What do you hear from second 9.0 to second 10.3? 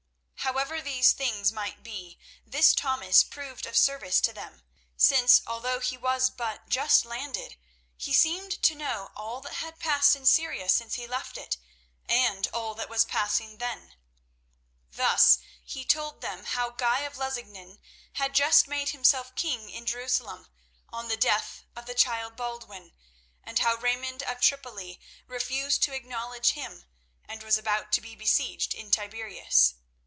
all that had passed in